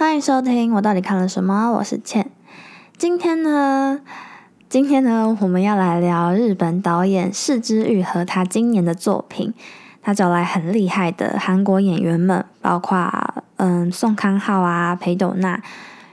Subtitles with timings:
[0.00, 1.72] 欢迎收听，我到底看了什么？
[1.72, 2.30] 我是倩。
[2.96, 4.00] 今天呢，
[4.66, 9.52] 今天呢，我们要来聊日本导演市之玉和他今年的作品。
[10.00, 13.12] 他找来很厉害的韩国演员们，包括
[13.56, 15.62] 嗯宋康昊啊、裴斗娜，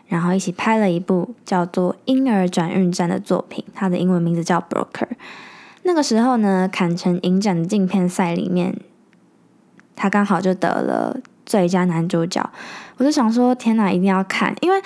[0.08, 3.64] 然后一起拍了一部叫做《婴儿转运站》的作品。
[3.74, 5.06] 它的英文名字叫《Broker》。
[5.84, 8.78] 那个时候呢，坎城影展的竞片赛里面，
[9.96, 12.48] 他刚好就得了最佳男主角。
[12.98, 14.56] 我就想说，天哪，一定要看！
[14.62, 14.80] 因为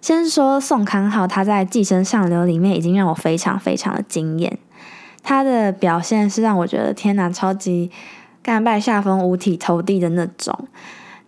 [0.00, 4.58] 先说宋康昊，他在《寄生上流》里面已经让我非常非常的惊艳。
[5.22, 7.90] 他的表现是让我觉得天哪，超级
[8.42, 10.68] 甘拜下风、五体投地的那种。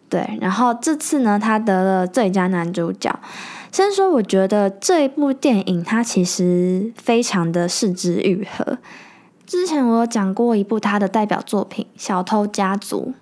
[0.09, 3.19] 对，然后这次呢，他得了最佳男主角。
[3.71, 8.79] 先说，我觉得这一部电影它其实非常的视之愈合。
[9.45, 13.13] 之前我有讲过一部他的代表作品《小偷家族》，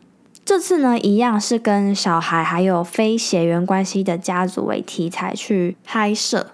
[0.46, 6.52] 这次呢，一样是跟小孩还有非血缘关系的家族为题材去拍摄。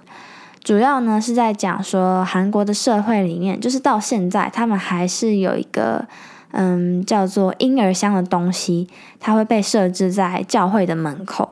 [0.65, 6.07] 主要呢是在讲说，韩国的社会里面，就是到现在，他们还是有一个
[6.53, 8.89] 嗯叫做婴儿箱的东西，
[9.21, 11.51] 它会被设置在教会的门口。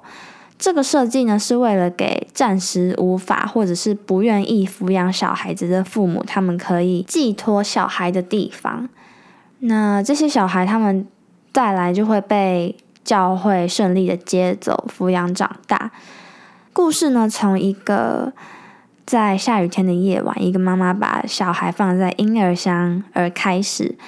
[0.59, 8.89] 这个设计呢，是为了给暂时无法或者是不愿意抚养小孩子的父母，他们可以寄托小孩的地方。
[9.59, 11.06] 那这些小孩他们
[11.53, 15.91] 带来就会被教会顺利的接走，抚养长大。
[16.73, 18.33] 故事呢，从一个。
[19.06, 23.98] 在下雨天的夜晚，一个妈妈把小孩放在婴儿箱而开始。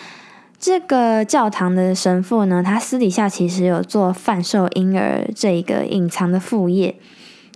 [0.60, 6.94] 这个教堂的神父呢，他私底下其实有做贩售婴儿这一个隐藏的副业，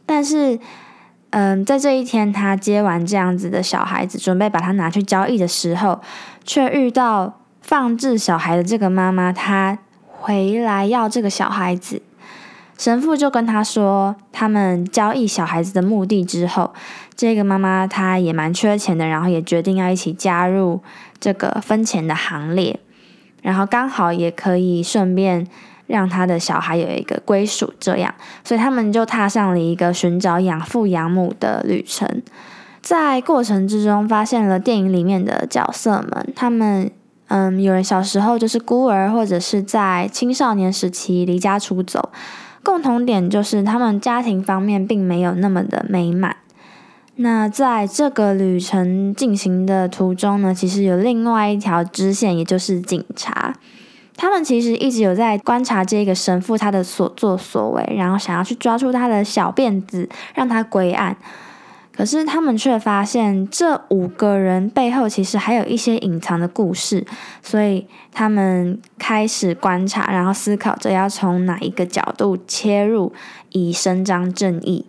[0.04, 0.58] 但是，
[1.30, 6.00] 嗯，在这一天他接完这样子的小孩子，准备把他拿去交易的时候，
[6.44, 12.00] 却遇到放置小孩的这个妈妈，她回来要这个小孩子。
[12.78, 16.72] 神父就跟他说，他们交易小孩子的目的之后，
[17.16, 20.80] 这个妈妈她也蛮缺钱的，然后也决定要一起加入
[21.18, 22.78] 这个分钱的行列，
[23.42, 25.44] 然后刚好也可以顺便
[25.88, 28.14] 让他的小孩有一个归属，这样，
[28.44, 32.22] 所以他们就踏上了一个寻找养父养母的旅程。
[32.80, 36.88] 在过程之中，发现了电影里面的角色们，他们
[37.28, 42.10] 嗯，有人小时候就是孤儿，或者是在青少年时期离家出走。
[42.62, 46.36] 共同点就是他们家庭方面并没有那么的美满。
[47.16, 53.54] 那在这个旅程进行的途中呢，其实有另外一条支线，也就是警察。
[54.16, 61.16] 他们其实一直有在观察这个神父他的所作所为，然后想要去抓住他的小辫子，让他归案。
[61.96, 67.06] 可是他们却发现，这五个人背后其实还有一些隐藏的故事，
[67.42, 73.14] 所以他们开始观察，然后思考着要从哪一个角度切入，
[73.50, 74.84] 以伸张正义。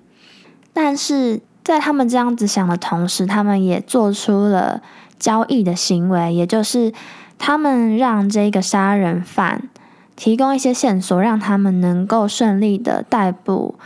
[0.73, 4.81] 但是在他们这样子想的同时，他们也做出了
[5.17, 6.91] 交易的行为，也就是
[7.39, 9.69] 他们让这个杀人犯
[10.17, 13.79] 提供一些线索，让他们能够顺利的逮捕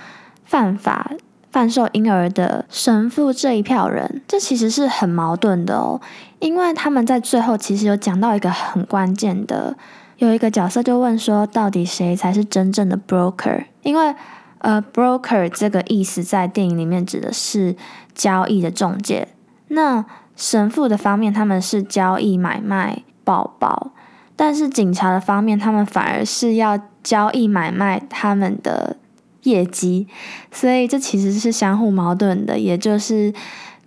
[0.43, 1.11] 犯法。
[1.51, 6.00] 贩售婴儿的神父这一票人，这其实是很矛盾的哦，
[6.39, 9.75] 因为他们在最后其实有讲到一个很关键的，
[10.17, 13.66] 有一个角色就问说，到底谁才是真正的 broker？
[13.84, 14.16] 因为
[14.59, 17.75] 呃，broker 这个意思在电影里面指的是
[18.16, 19.28] 交易的中介，
[19.67, 20.06] 那
[20.38, 23.91] 神父的方面他们是交易买卖宝宝，
[24.38, 28.95] 但是警察的方面他们反而是要交易买卖他们的。
[29.44, 30.07] 业绩，
[30.52, 33.34] 所以这其实是相互矛盾的，也就是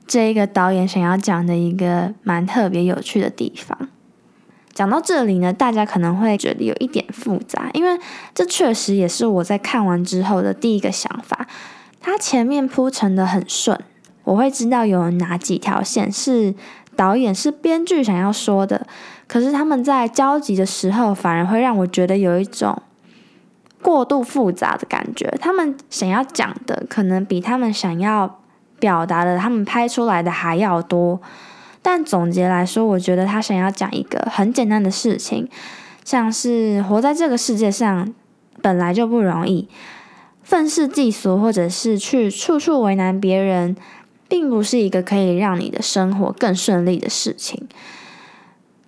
[0.07, 3.89] 这一个导演想要讲的一个蛮特别有趣的地方。
[4.73, 7.97] 讲到这里呢，大家可能会觉得有一点复杂，因为
[8.35, 11.47] 这确实也是我在看完之后的第一个想法。
[12.01, 13.79] 它前面铺陈的很顺，
[14.25, 16.53] 我会知道有哪几条线是
[16.97, 18.85] 导演是编剧想要说的，
[19.29, 22.83] 可是他们在交集的时候，反而会让我觉得有一种。
[23.85, 28.41] 过度复杂的感觉，他们想要讲的可能比他们想要
[28.81, 31.21] 表达的，他们拍出来的还要多。
[31.83, 35.47] 但总结来说，我觉得他想要讲一个很简单的事情，
[36.03, 38.11] 像是活在这个世界上
[38.63, 39.69] 本来就不容易，
[40.43, 43.77] 愤世嫉俗或者是去处处为难别人，
[44.27, 47.69] 并不是一个可以让你的生活更顺利的事情。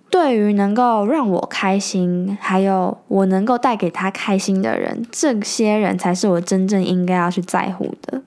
[0.09, 8.21] 对于能够让我开心，还有我能够带给他开心的人，这些人才是我真正应该要去在乎的。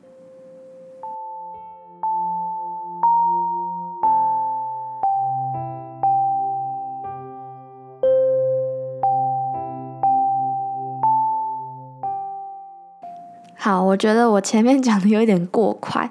[13.56, 16.09] 好，我觉得我前面讲的有点过快。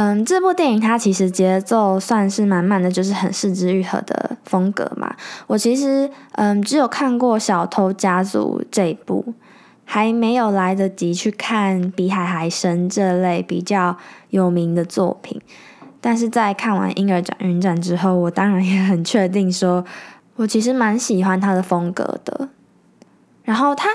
[0.00, 5.12] 嗯，这部电影它其实节奏算是蛮慢的，就是很四肢愈合的风格嘛。
[5.48, 9.34] 我其实嗯只有看过《小偷家族》这一部，
[9.84, 13.96] 还没有来得及去看《比海还深》这类比较
[14.30, 15.40] 有名的作品。
[16.00, 19.84] 但是在看完《婴儿转运站》之后，我当然也很确定说，
[20.36, 22.48] 我其实蛮喜欢他的风格的。
[23.42, 23.88] 然后他。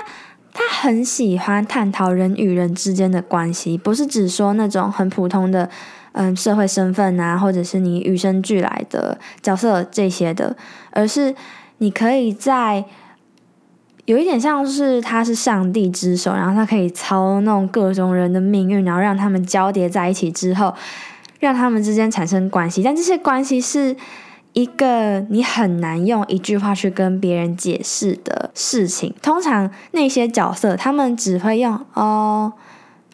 [0.56, 5.68] 他很喜欢探讨人与人之间的关系，不是只说那种很普通的，
[6.12, 10.56] 嗯，社会身份啊，或者是你与生俱来的角色这些的，
[10.92, 11.34] 而是
[11.78, 12.84] 你可以在
[14.04, 20.72] 有一点像是他是上帝之手，然后他可以操弄各种人的命运，然后让他们交叠在一起之后，
[21.40, 23.96] 让他们之间产生关系，但这些关系是。
[24.54, 32.52] 一个你很难用一句话去跟别人解释的事情，通常那些角色他们只会用哦，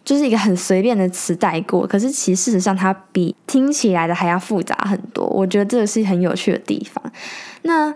[0.04, 1.86] 就是一个很随便的词带过。
[1.86, 5.26] 可是其实事实上，它比听起来的还要复杂很多。
[5.26, 7.02] 我觉得这个是很有趣的地方。
[7.62, 7.90] 那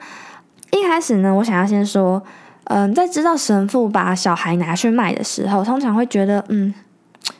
[0.70, 2.22] 一开始呢，我想要先说，
[2.64, 6.72] 嗯，在知道神父把小孩拿去卖的时候，通常会觉得，嗯，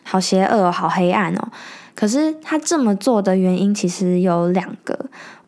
[0.02, 1.48] 好邪恶，好黑暗哦。
[1.94, 4.98] 可是他这么做的原因其实有两个。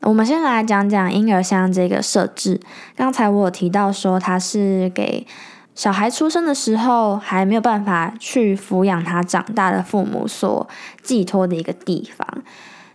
[0.02, 2.60] 我们先来讲讲婴儿箱这个设置。
[2.94, 5.26] 刚才我有提到说，它是给
[5.74, 10.66] 小孩出生的时候还没有办法去抚养他长大的父母所
[11.02, 12.26] 寄托的一个地方。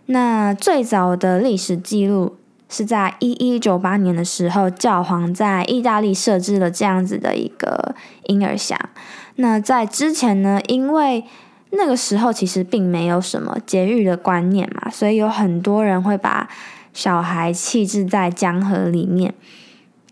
[0.06, 2.36] 那最早的历史记录
[2.68, 7.94] 是在一一九八年的时候，教皇在意大利设置了这样子的一个
[8.24, 8.78] 婴儿箱。
[9.36, 11.24] 那在之前呢，因为
[11.70, 16.48] 那个时候其实并没有什么节育的观念嘛，所以有很多人会把
[16.92, 19.34] 小孩弃置在江河里面，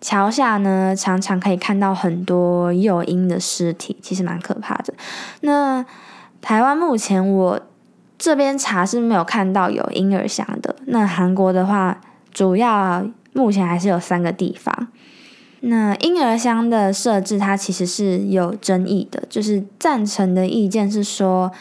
[0.00, 4.94] 桥下呢常常可以看到很多幼婴的尸体，其实蛮可怕的。
[5.42, 5.84] 那
[6.40, 7.60] 台湾目前我
[8.18, 10.76] 这边查是没有看到有婴儿箱的。
[10.86, 12.00] 那韩国的话，
[12.32, 14.88] 主要目前还是有三个地方。
[15.60, 19.22] 那婴儿箱的设置，它其实是有争议的。
[19.28, 21.52] 就是赞成的意见是说，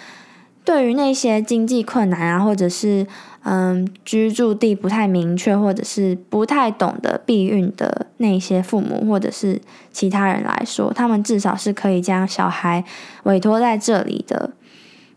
[0.64, 3.06] 对于那些经济困难啊，或者是
[3.44, 9.62] 嗯居住地不太明确，或者是不太懂得避孕的那些父母或者是
[9.92, 12.84] 其他人来说，他们至少是可以将小孩
[13.24, 14.52] 委托在这里的。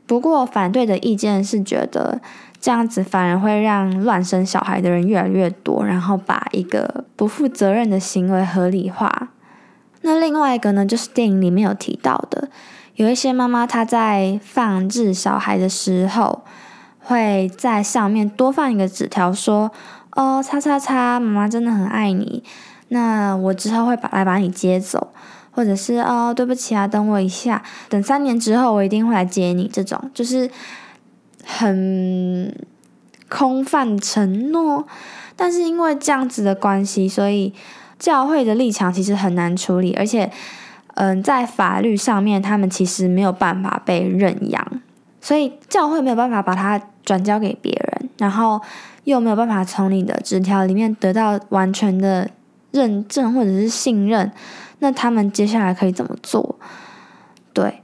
[0.06, 2.20] 不过反对的意见是觉得。
[2.64, 9.30] 这样子反而会让乱生小孩的人越来越多，然后把一个不负责任的行为合理化。
[10.02, 12.48] 那另外一个呢，就是电影里面有提到的，
[12.94, 16.42] 有一些妈妈她在放置小孩的时候，
[17.00, 19.70] 会在上面多放一个纸条，说
[20.16, 22.42] ：“哦，叉叉叉，妈妈真的很爱你，
[22.88, 25.12] 那我之后会把来把你接走，
[25.50, 30.50] 或者是哦，对不起啊，等我一下，等三年之后我一定会来接你。”这种就是。
[31.44, 32.54] 很
[33.28, 34.86] 空泛承诺，
[35.34, 37.52] 但是因为这样子的关系，所以
[37.98, 40.30] 教会的立场其实很难处理，而且，
[40.94, 44.66] 嗯，在法律上面，他们其实没有办法被认养，
[45.20, 48.60] 所以教会没有办法把它转交给别人，然后
[49.04, 52.28] 又没有办法从你的纸条里面得到完全的
[52.70, 54.30] 认证或者是信任，
[54.78, 56.56] 那他们接下来可以怎么做？
[57.52, 57.82] 对，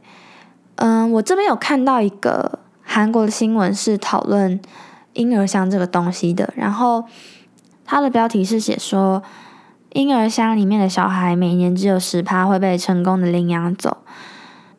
[0.76, 2.60] 嗯，我这边有看到一个。
[2.90, 4.58] 韩国的新闻是讨论
[5.12, 7.04] 婴儿箱这个东西的，然后
[7.84, 9.22] 它的标题是写说，
[9.92, 13.98] 婴儿箱里面的小孩每年只有十趴会被成功的领养走。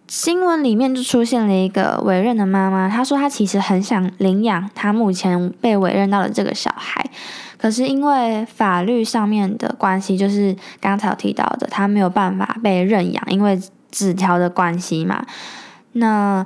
[0.08, 7.04] 新闻里面就出现了一个委任的妈妈，她说她其实很想领养她目前被委任到的这个小孩，
[7.60, 13.62] 可是因为法律上面的关系，就是刚才提到的，她没有办法被认养，因为
[13.92, 15.24] 纸条的关系嘛。
[15.92, 16.44] 那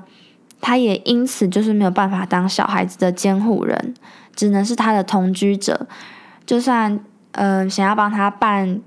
[0.60, 3.93] 她也因此就是没有办法当小孩子的监护人，
[4.36, 5.88] 只能是他的同居者。
[6.46, 7.00] 就算
[7.33, 8.81] 嗯想要帮他办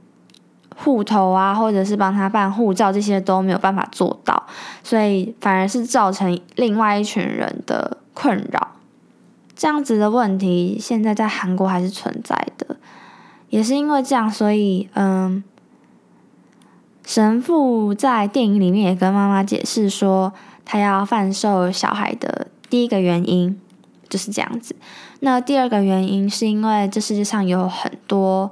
[0.74, 4.42] 户头啊，或者是帮他办护照，这些都没有办法做到，
[4.82, 8.72] 所以反而是造成另外一群人的困扰。
[9.54, 12.76] 这样子的问题现在在韩国还是存在的，
[13.48, 15.42] 也是因为这样，所以嗯，
[17.04, 20.32] 神父在电影里面也跟妈妈解释说。
[20.68, 23.56] 他要贩售小孩的第一个原因
[24.08, 24.74] 就是这样子。
[25.20, 28.50] 那第二个原因是因为这世界上有很多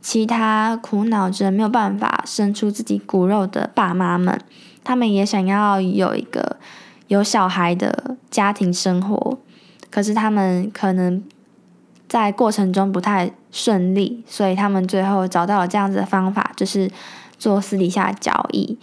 [0.00, 4.38] 其他苦恼着没有办法生出自己骨肉的爸妈们，
[4.84, 6.58] 他们也想要有一个
[7.08, 9.38] 有小孩的家庭生活，
[9.90, 11.24] 可是他们可能
[12.06, 16.90] 在过程中不太顺利，所以他们最后找到了这样子的方法，就是
[17.38, 18.78] 做私底下交易。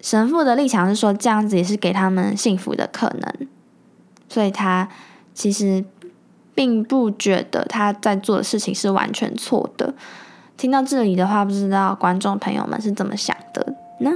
[0.00, 3.48] 神父的立场是说，这样子也是给他们幸福的可能，
[4.28, 4.88] 所以他
[5.32, 5.84] 其实
[6.54, 9.94] 并不觉得他在做的事情是完全错的。
[10.56, 14.10] 听到这里的话，不知道观众朋友们是怎么想的呢？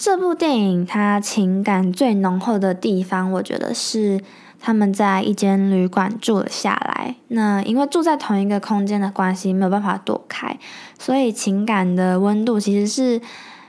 [0.00, 4.18] 这部电影它情感最浓厚的地方，我觉得是
[4.58, 7.16] 他们在一间旅馆住了下来。
[7.28, 10.58] 那因为住在同一个空间的关系，没有办法躲开，
[10.98, 13.20] 所以情感的温度其实是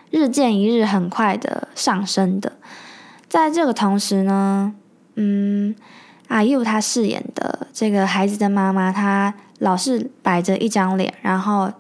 [0.10, 2.54] 日渐一日很快的上升的。
[3.28, 4.74] 在这个同时呢，
[5.16, 5.76] 嗯，
[6.30, 11.74] 阿 U 他饰演的这个孩子的妈妈，她老是摆着一张脸，然后。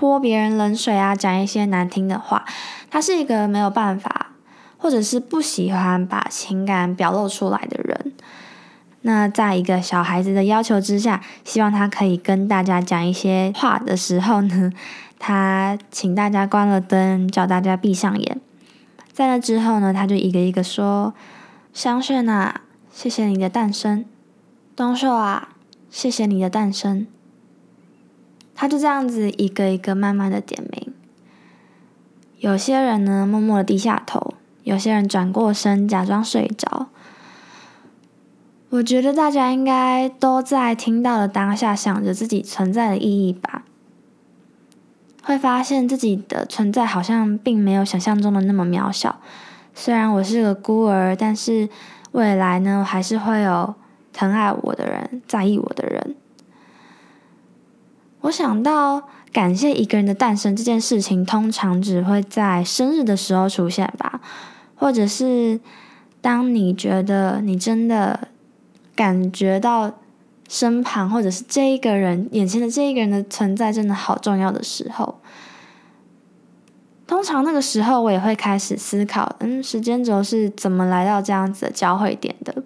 [0.00, 2.46] 泼别人冷水啊，讲一些难听的话，
[2.90, 4.30] 他是一个没有办法，
[4.78, 8.14] 或者是不喜欢把情感表露出来的人。
[9.02, 14.72] 那在一个小孩子的要求之下，希望他可以跟大家讲一些话的时候呢，
[15.18, 18.40] 他请大家关了灯，叫大家闭上眼。
[19.12, 21.12] 在那之后呢，他就一个一个说
[21.74, 24.04] ：“香炫啊，谢谢你的诞生；
[24.74, 25.50] 东秀啊，
[25.90, 27.06] 谢谢你的诞生。”
[28.60, 30.92] 他就这样子一个一个慢慢的点名，
[32.40, 36.88] 有些人呢默默的低下头，有些人转过身假装睡着。
[38.68, 43.62] 我觉得大家应该都在听到的当下想着自己存在的意义吧，
[45.22, 49.20] 会发现自己的存在好像并没有想象中的那么渺小。
[49.74, 51.70] 虽然我是个孤儿，但是
[52.12, 53.74] 未来呢，还是会有
[54.12, 56.16] 疼爱我的人，在意我的人。
[58.22, 64.20] 我想到感谢一个人的诞生这件事情，通常只会在生日的时候出现吧，
[64.74, 65.58] 或者是
[66.20, 68.28] 当你觉得你真的
[68.94, 69.92] 感觉到
[70.48, 75.20] 身旁或者是这一个人眼前的这一个人的存在真的好重要的时候，
[77.06, 82.62] 通常那个时候我也会开始思考，嗯，时间轴是怎么来到这样子的交汇点的？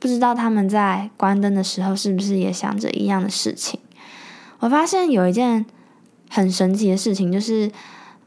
[0.00, 3.78] 不知道他们在关灯的时候是不是也想着一样的事情？
[4.62, 5.66] 我发现有一件
[6.30, 7.68] 很神奇的事情，就是，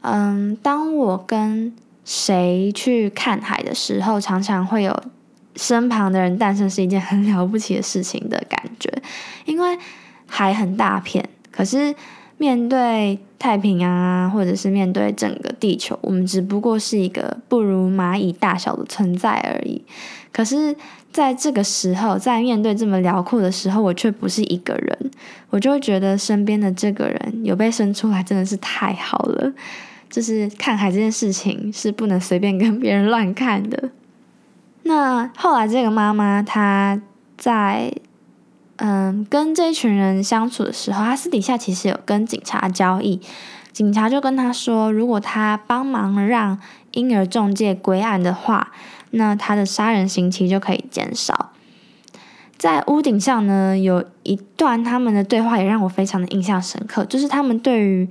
[0.02, 1.74] 嗯，当我跟
[2.04, 4.94] 谁去看海的时候，常常会有
[5.54, 8.92] 身旁的人诞生，是一件很了不起的事情的感觉。
[9.46, 9.78] 因为
[10.26, 11.94] 海很大片，可是
[12.36, 19.82] 面对太平洋啊，或者是面对整个地球，我们只不过是一个不如蚂蚁大小的存在而已。
[20.30, 20.76] 可是。
[21.16, 25.10] 在这个时候，在面对这么辽阔的时候，我却不是一个人，
[25.48, 29.50] 我就会觉得身边的这个人有被生出来，真的是太好了。
[30.10, 33.88] 就是看海这件事情是不能随便跟别人乱看的。
[34.82, 37.00] 那后来这个妈妈她
[37.38, 37.90] 在
[38.76, 43.18] 嗯跟这一群人相处的时候，她私底下其实有跟警察交易，
[43.72, 46.58] 警察就跟她说，如果她帮忙让
[46.90, 48.70] 婴儿中介归案的话。
[49.10, 51.52] 那他的杀人刑期就可以减少。
[52.58, 58.08] 在屋顶上呢，有一段他们的对话也让我非常的印象深刻，就是他们对于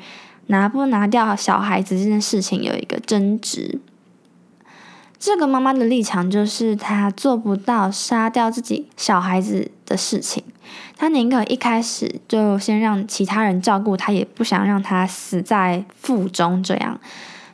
[0.48, 3.80] 拿不拿掉小孩子这件事情有一个争执。
[5.18, 10.44] 这个妈妈的立场就是她做不到杀掉自己小孩子的事情，
[10.96, 16.62] 她宁可一开始就先让其他人照顾他，也不想让他死在腹中。
[16.62, 17.00] 这样，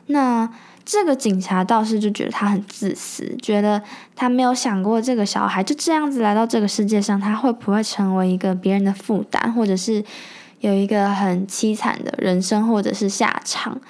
[0.08, 0.50] 那。
[0.84, 3.80] 这个警察倒是就觉得他很自私，觉得
[4.16, 10.02] 他没有想过这个小孩就这样子来到这个世界上，他会不会成为一个别人的负担，或者是
[10.60, 13.80] 有一个很凄惨的人生，或者是下场。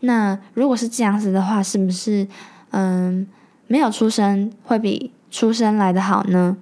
[0.00, 2.26] 那如果是这样子的话，是不是
[2.70, 3.26] 嗯
[3.66, 6.56] 没有出生会比出生来的好呢？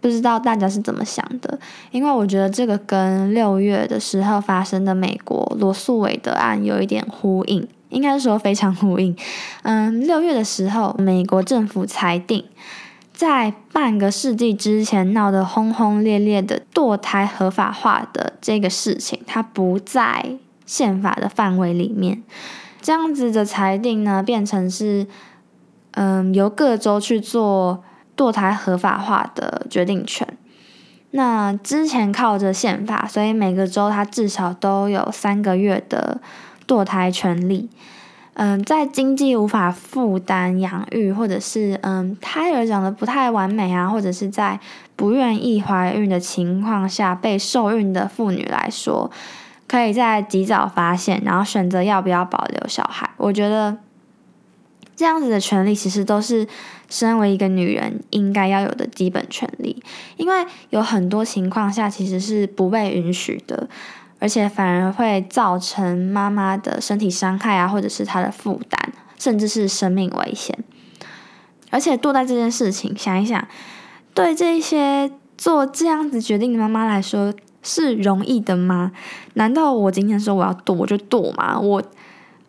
[0.00, 1.58] 不知道大家是怎么想的？
[1.90, 7.66] 因为我觉得这个跟六月的时候发生的美国罗素韦德案有一点呼应。
[7.96, 9.16] 应该说非常呼应。
[9.62, 12.44] 嗯，六月的时候，美国政府裁定，
[13.14, 20.36] 在半个世纪之前闹得轰轰烈烈的堕胎合法化的这个事情，它不在
[20.66, 22.22] 宪法的范围里面。
[22.82, 25.06] 这样子的裁定呢，变成是
[25.92, 27.82] 嗯由各州去做
[28.14, 30.28] 堕胎合法化的决定权。
[31.12, 36.20] 那之前靠着宪法，所以每个州它至少都有三个月的。
[36.66, 37.68] 堕胎权利，
[38.34, 44.58] 嗯，在经济无法负担养育，或者是嗯胎儿长得不太完美啊，或者是在
[44.94, 49.10] 不愿意怀孕的情况下被受孕的妇女来说，
[49.66, 53.08] 可以在及早发现，然后选择要不要保留小孩。
[53.16, 53.76] 我觉得
[54.94, 56.46] 这样子的权利其实都是
[56.88, 59.82] 身为一个女人应该要有的基本权利，
[60.16, 63.68] 因为有很多情况下其实是不被允许的，
[64.18, 70.58] 而且反而会造成妈妈的身体伤害啊，或者是她的负担，甚至是生命危险。
[71.70, 73.46] 而且堕胎这件事情，想一想，
[74.14, 77.34] 对这些做这样子决定的妈妈来说。
[77.68, 78.92] 是容易的吗？
[79.34, 81.58] 难道我今天说我要剁我就剁吗？
[81.58, 81.82] 我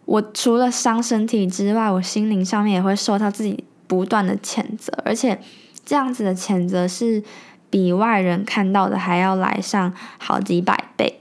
[0.06, 5.42] 我除了伤身体之外，我心灵上面也会受到自己不断的谴责，而且
[5.84, 7.24] 这样子的谴责是
[7.72, 11.17] 比外人看到的还要来上好几百倍。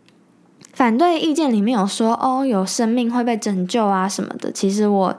[0.76, 4.52] 反对意见里面有说哦，有生命会被拯救啊什么的。
[4.52, 5.16] 其实我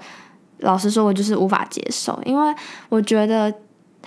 [0.60, 2.56] 老实说，我就是无法接受，因为
[2.88, 3.54] 我觉得。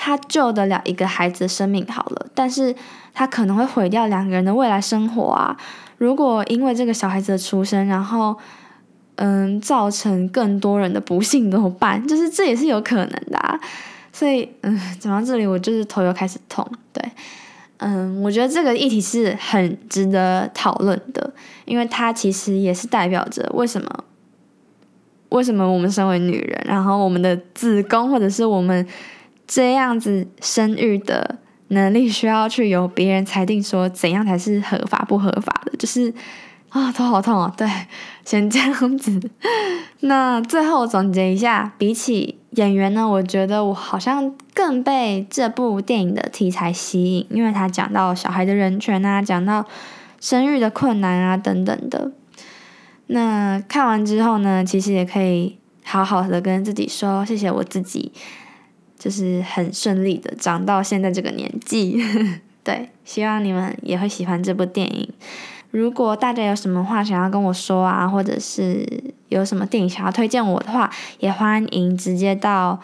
[0.02, 2.74] 他救得了一个孩子的生命好了，但是
[3.12, 5.54] 他可能会毁掉两个人的未来生活啊！
[5.98, 8.34] 如果因为这个小孩子的出生，然后
[9.16, 12.02] 嗯造成更多人的不幸怎么办？
[12.08, 13.60] 就是这也是有可能的啊！
[14.10, 16.66] 所以嗯，讲到这里我就是头又开始痛。
[16.94, 17.04] 对，
[17.80, 21.32] 嗯，我觉得这个议题是很值得讨论的，
[21.64, 24.04] 因为它其实也是代表着为什么
[25.30, 28.86] 为什么我们身为女人，然后我们的子宫或者是我们。
[29.52, 31.38] 这样子生育的
[31.70, 36.14] 能力需要去由别人裁定说怎样才是合法不合法的，就是
[36.68, 37.52] 啊头好痛哦。
[37.56, 37.68] 对，
[38.24, 39.20] 先这样子。
[40.02, 49.64] 那最后总结一下，比起演员呢，我觉得我好像更被这部电影的题材吸引，因为它讲到小孩的人权啊，讲到
[50.20, 52.12] 生育的困难啊等等的。
[53.06, 58.12] 那看完之后呢，其实也可以好好的跟自己说，谢谢我自己。
[58.98, 61.98] 就是很顺利的长到现在这个年纪，
[62.62, 65.08] 对，希望你们也会喜欢这部电影。
[65.70, 68.84] 如果大家有什么话想要跟我说啊，或者是
[69.28, 72.80] 有什么电影想要推荐我的话，也欢迎直接到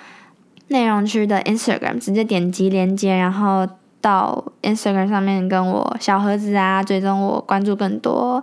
[0.68, 3.66] 内容区的 Instagram 直接点击链接，然后
[4.00, 8.42] 到 Instagram 上面跟我小盒子啊，追踪我，关注更多。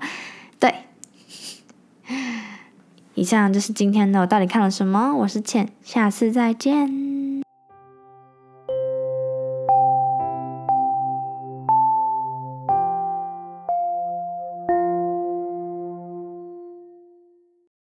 [0.60, 0.74] 对，
[3.14, 5.14] 以上就是今天的我到底看了什么？
[5.20, 7.03] 我是倩，下次再见。